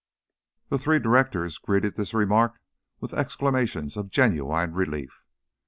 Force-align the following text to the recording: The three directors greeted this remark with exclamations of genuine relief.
The 0.69 0.79
three 0.79 0.97
directors 0.97 1.59
greeted 1.59 1.95
this 1.95 2.11
remark 2.11 2.59
with 2.99 3.13
exclamations 3.13 3.95
of 3.95 4.09
genuine 4.09 4.73
relief. 4.73 5.21